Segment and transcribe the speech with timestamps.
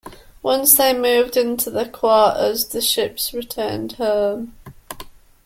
[0.41, 4.55] Once they moved into the quarters, the ships returned home.